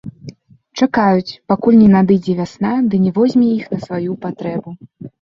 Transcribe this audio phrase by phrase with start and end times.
[0.85, 4.69] Чакаюць, пакуль не надыдзе вясна ды не возьме іх на сваю патрэбу.